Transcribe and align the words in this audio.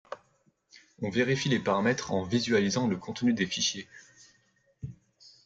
On 1.03 1.11
vérifie 1.11 1.49
les 1.49 1.59
paramètres 1.59 2.11
en 2.11 2.23
visualisant 2.23 2.87
le 2.87 2.97
contenu 2.97 3.33
des 3.33 3.45
fichiers. 3.45 3.87